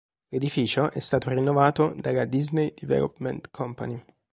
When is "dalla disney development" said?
1.95-3.51